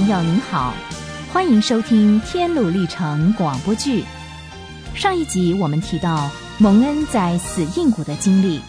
[0.00, 0.72] 朋友您好，
[1.30, 4.02] 欢迎收听《天路历程》广播剧。
[4.94, 8.62] 上一集我们提到蒙恩在死印谷的经历。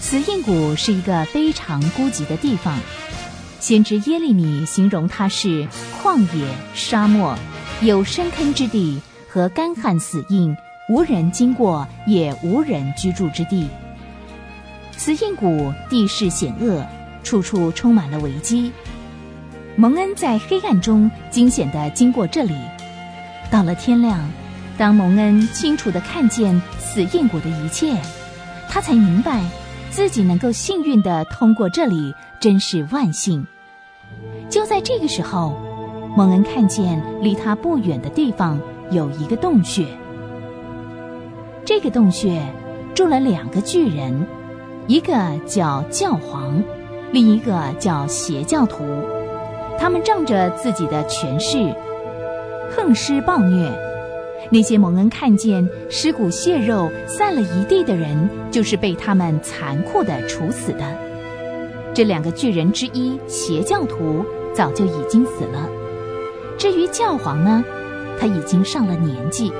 [0.00, 2.78] 死印谷是一个非常孤寂的地方，
[3.60, 5.68] 先知耶利米形容它是
[6.02, 7.36] 旷野、沙漠，
[7.82, 10.56] 有深坑之地和干旱死印，
[10.88, 13.68] 无人经过，也无人居住之地。
[14.96, 16.82] 死印谷地势险恶，
[17.22, 18.72] 处处充满了危机。
[19.80, 22.54] 蒙恩在黑暗中惊险地经过这里，
[23.50, 24.30] 到了天亮，
[24.76, 27.96] 当蒙恩清楚地看见死硬谷的一切，
[28.68, 29.42] 他才明白
[29.88, 33.46] 自己能够幸运地通过这里，真是万幸。
[34.50, 35.56] 就在这个时候，
[36.14, 39.86] 蒙恩看见离他不远的地方有一个洞穴，
[41.64, 42.42] 这个洞穴
[42.94, 44.26] 住了两个巨人，
[44.86, 45.14] 一个
[45.46, 46.62] 叫教皇，
[47.12, 48.84] 另一个叫邪教徒。
[49.78, 51.74] 他们仗着自己的权势，
[52.70, 53.70] 横施暴虐。
[54.50, 60.80] 那些蒙恩看见尸骨血肉散了一地的人，就是被他们残酷的处死的。
[61.94, 65.68] 这两个巨人之一邪教徒早就已经死了。
[66.56, 67.64] 至于教皇呢，
[68.18, 69.52] 他已经上了年纪。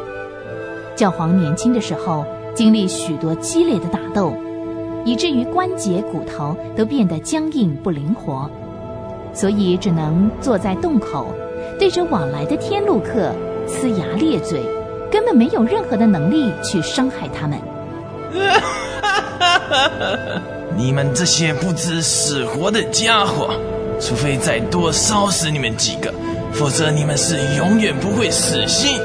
[0.97, 4.34] 教皇年轻的时候经历许多激烈的打斗，
[5.05, 8.50] 以至于关节骨头都变得僵硬不灵活。
[9.33, 11.34] 所以只能坐在洞口，
[11.78, 13.33] 对着往来的天路客
[13.67, 14.61] 呲牙咧嘴，
[15.11, 17.59] 根本没有任何的能力去伤害他们。
[20.77, 23.50] 你们这些不知死活的家伙，
[24.00, 26.12] 除非再多烧死你们几个，
[26.53, 28.98] 否则你们是永远不会死心，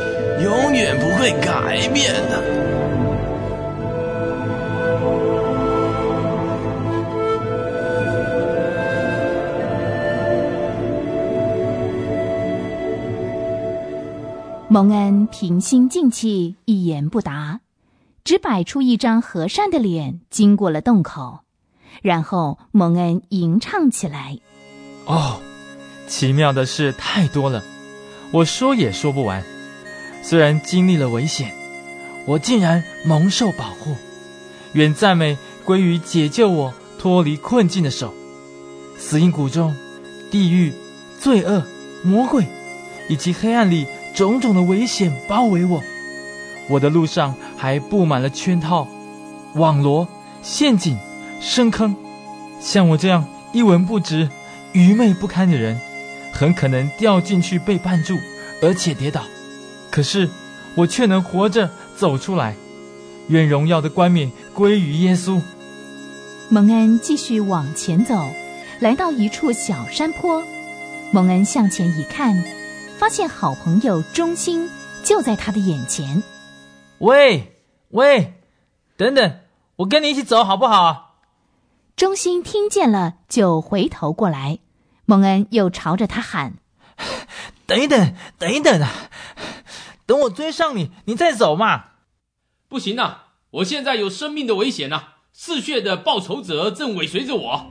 [0.44, 2.65] 永远不会改变的。
[14.76, 17.62] 蒙恩平心静气，一言不答，
[18.26, 21.40] 只摆出一张和善的脸，经过了洞口，
[22.02, 24.38] 然后蒙恩吟唱起来
[25.08, 25.40] ：“哦，
[26.10, 27.64] 奇妙的事太多了，
[28.34, 29.42] 我说也说不完。
[30.22, 31.54] 虽然经历了危险，
[32.26, 33.96] 我竟然蒙受保护。
[34.74, 38.14] 愿赞美归于解救我脱离困境的手。
[38.98, 39.74] 死荫谷中，
[40.30, 40.74] 地狱、
[41.18, 41.64] 罪恶、
[42.04, 42.46] 魔鬼，
[43.08, 45.84] 以及黑暗里。”种种的危险包围我，
[46.70, 48.88] 我的路上还布满了圈套、
[49.56, 50.08] 网罗、
[50.42, 50.98] 陷阱、
[51.42, 51.94] 深坑。
[52.62, 54.30] 像我这样一文不值、
[54.72, 55.78] 愚昧不堪的人，
[56.32, 58.16] 很可能掉进去被绊住，
[58.62, 59.22] 而且跌倒。
[59.92, 60.30] 可是
[60.76, 62.56] 我却能活着走出来。
[63.28, 65.42] 愿荣耀的冠冕归于耶稣。
[66.50, 68.30] 蒙恩继续往前走，
[68.80, 70.42] 来到一处小山坡。
[71.12, 72.55] 蒙恩向前一看。
[72.98, 74.70] 发现好朋友忠心
[75.04, 76.24] 就在他的眼前。
[77.00, 78.42] 喂喂，
[78.96, 79.40] 等等，
[79.78, 81.18] 我跟你一起走好不好？
[81.98, 84.60] 忠心听见了，就回头过来。
[85.06, 86.56] 蒙恩又朝着他喊
[87.68, 88.90] ：“等一等，等一等啊！
[90.06, 91.86] 等我追上你，你再走嘛。”
[92.68, 93.28] 不行啊！
[93.52, 95.04] 我现在有生命的危险呐！
[95.32, 97.68] 嗜血的报仇者正尾随着我。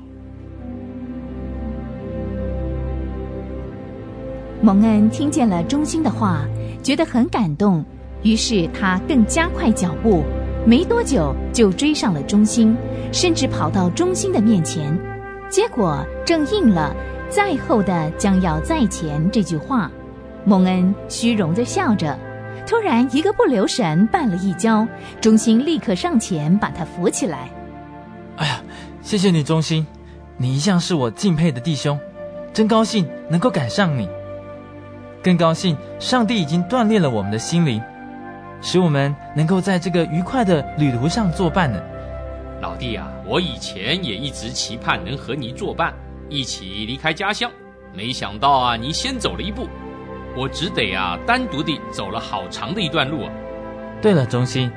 [4.64, 6.46] 蒙恩听见了忠心的话，
[6.82, 7.84] 觉得很感动，
[8.22, 10.24] 于是他更加快脚步，
[10.64, 12.74] 没多久就追上了忠心，
[13.12, 14.98] 甚至跑到忠心的面前。
[15.50, 16.96] 结果正应了
[17.28, 19.90] “在后的将要在前”这句话。
[20.46, 22.18] 蒙恩虚荣地笑着，
[22.66, 24.88] 突然一个不留神绊了一跤，
[25.20, 27.50] 忠心立刻上前把他扶起来。
[28.36, 28.62] 哎呀，
[29.02, 29.86] 谢谢你，忠心，
[30.38, 32.00] 你一向是我敬佩的弟兄，
[32.54, 34.08] 真高兴能够赶上你。
[35.24, 37.80] 更高兴，上帝已经锻炼了我们的心灵，
[38.60, 41.80] 使我们能够在这个愉快的旅途上作伴呢。
[42.60, 45.94] 老弟啊，我以前也一直期盼能和你作伴，
[46.28, 47.50] 一起离开家乡。
[47.94, 49.66] 没想到啊，你先走了一步，
[50.36, 53.32] 我只得啊单独地走了好长的一段路啊。
[54.02, 54.70] 对了，中心，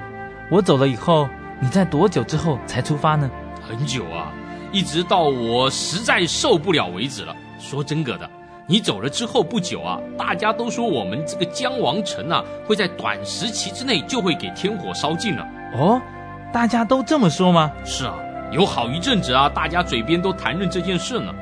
[0.49, 1.27] 我走了以后，
[1.59, 3.29] 你在多久之后才出发呢？
[3.61, 4.31] 很久啊，
[4.71, 7.35] 一直到我实在受不了为止了。
[7.59, 8.29] 说真格的。
[8.69, 15.47] 你走了之后不久啊，大家都说我们这个江王城啊，会在短时期之内就会给天火烧尽了。
[15.77, 16.01] 哦，
[16.51, 17.71] 大家都这么说吗？
[17.85, 18.13] 是啊，
[18.51, 21.33] 有好一阵子啊，大家嘴边都谈论这件事呢。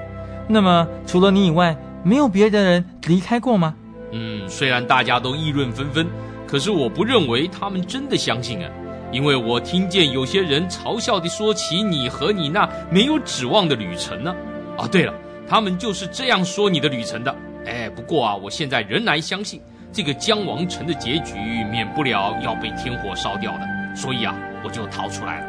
[0.48, 3.74] 那么除了你以外，没有别的人离开过吗？
[4.12, 6.06] 嗯，虽然大家都议论纷纷，
[6.45, 8.69] 可是我不认为他们真的相信啊，
[9.12, 14.36] 因为我听见有些人嘲笑地说起你和你那没有指望的旅程呢。
[14.78, 15.13] 啊，对了。
[15.47, 17.36] 他们就是这样说你的旅程的。
[17.65, 19.59] 哎，不过啊，我现在仍然相信
[19.92, 21.33] 这个江王城的结局
[21.71, 25.47] 免不了要被天火烧掉的，所以啊，我就逃出来了。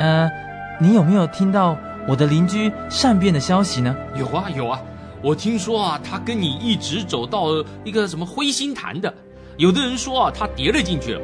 [0.00, 0.30] 呃，
[0.78, 3.96] 你有没有听到我的邻居善变的消息呢？
[4.16, 4.82] 有啊有啊，
[5.22, 7.46] 我听说啊，他跟你一直走到
[7.84, 9.14] 一个什么灰心潭的，
[9.56, 11.20] 有的人说啊，他跌了进去了，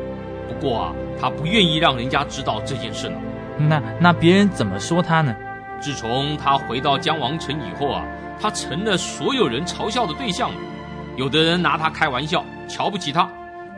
[0.48, 3.16] 不过啊，他不愿意让人家知道这件事呢。
[3.58, 5.34] 那那别人怎么说他呢？
[5.80, 8.04] 自从他回到江王城以后啊，
[8.40, 10.56] 他成了所有人嘲笑的对象了。
[11.16, 13.28] 有的人拿他开玩笑，瞧不起他，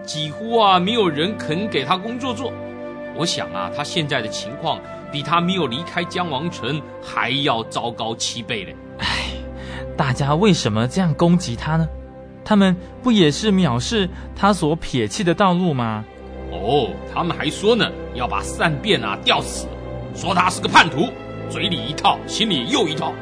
[0.04, 2.52] 几乎啊没有人肯给他工作做。
[3.14, 8.76] 我想啊，他现在的情况比他没有离开江王城还要糟糕七倍嘞。
[8.98, 9.06] 唉，
[9.96, 11.86] 大家为什么这样攻击他呢？
[12.44, 16.04] 他们不也是藐视他所撇弃的道路吗？
[16.50, 19.68] 哦，他们还说呢，要把善变啊吊死，
[20.14, 21.08] 说他是个叛徒，
[21.52, 23.12] 嘴里一套，心里又一套。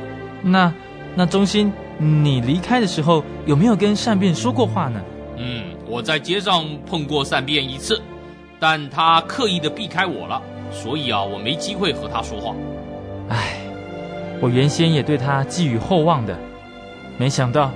[0.41, 0.73] 那
[1.17, 5.01] 那中心，你离开的时候有没有跟善变说过话呢？
[5.37, 8.01] 嗯，我在街上碰过善变一次，
[8.61, 10.41] 但他刻意的避开我了，
[10.71, 12.55] 所以啊，我没机会和他说话。
[13.29, 13.57] 唉，
[14.41, 16.39] 我原先也对他寄予厚望的，
[17.19, 17.73] 没想到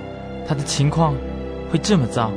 [0.47, 1.13] 他的情况
[1.69, 2.31] 会这么糟，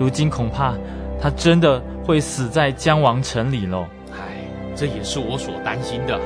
[0.00, 0.74] 如今恐怕
[1.22, 3.86] 他真的会死在江王城里喽。
[4.12, 4.42] 唉，
[4.74, 6.18] 这也是我所担心的。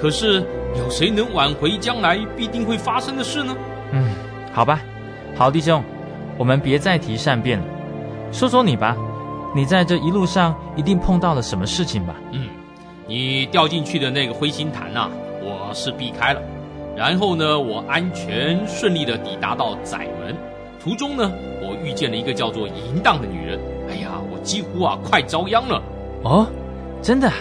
[0.00, 0.42] 可是
[0.76, 3.54] 有谁能挽回将来必定会发生的事呢？
[3.92, 4.10] 嗯，
[4.52, 4.80] 好吧，
[5.36, 5.82] 好弟兄，
[6.38, 7.64] 我们别再提善变了，
[8.32, 8.96] 说说你吧，
[9.54, 12.14] 你在这一路上一定碰到了什么事情吧？
[12.32, 12.48] 嗯，
[13.06, 15.10] 你掉进去的那个灰心潭呐、
[15.42, 16.40] 我是避开了。
[16.96, 20.34] 然后呢，我安全顺利的抵达到窄门，
[20.82, 21.30] 途中呢，
[21.60, 23.60] 我遇见了一个叫做淫荡的女人。
[23.90, 25.82] 哎呀，我几乎啊快遭殃了。
[26.24, 26.46] 哦，
[27.02, 27.34] 真的啊，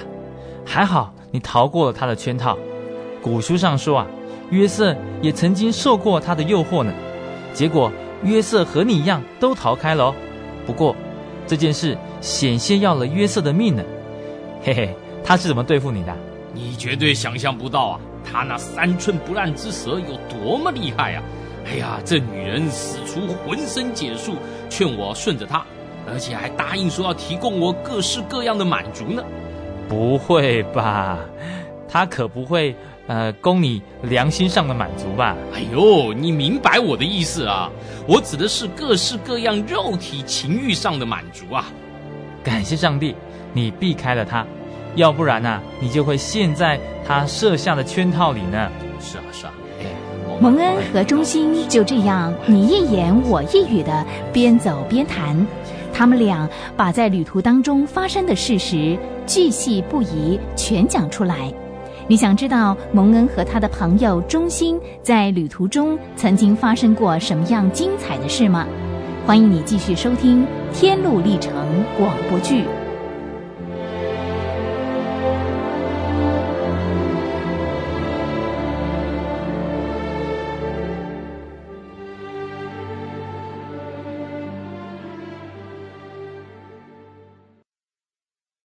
[0.66, 2.58] 还好你逃过了他的圈套。
[3.22, 4.08] 古书上说啊，
[4.50, 6.94] 约瑟也曾经受过他的诱惑呢，
[7.54, 7.92] 结果
[8.24, 10.16] 约瑟和你一样都逃开了哦。
[10.66, 10.96] 不过
[11.46, 13.84] 这件事险些要了约瑟的命呢。
[14.64, 16.16] 嘿嘿，他是怎么对付你的？
[16.54, 21.24] 你绝对想象不到啊，他那三寸不烂之舌有多么厉害啊！
[21.66, 24.34] 哎呀，这女人使出浑身解数，
[24.70, 25.64] 劝我顺着她，
[26.12, 29.24] 而且还答应说要提供我各式各样的满足呢。
[29.90, 31.20] 不会吧？
[31.92, 32.76] 他可不会
[33.08, 35.36] 呃供你良心上的满足吧？
[35.54, 37.70] 哎呦，你明白我的意思啊？
[38.08, 41.66] 我指的是各式各样肉体情欲上的满足啊！
[42.44, 43.16] 感谢上帝，
[43.54, 44.46] 你避开了他，
[44.96, 48.70] 要不然呢、你就会陷在他设下的圈套里呢。
[49.02, 49.86] 是啊，是啊，哎，
[50.40, 55.36] 蒙恩和中心就这样你一言我一语的边走边谈，
[56.00, 58.98] 他们俩把在旅途当中发生的事实
[59.28, 61.54] 巨细不遗全讲出来。
[62.08, 68.66] 你想知道蒙恩和他的朋友中心在旅途中曾经发生过什么样精彩的事吗？
[69.28, 70.42] 欢迎你继续收听
[70.74, 71.52] 《天路历程》
[71.98, 72.64] 广播剧。